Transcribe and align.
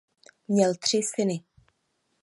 Měl 0.47 0.75
tři 0.77 1.01
syny. 1.03 1.43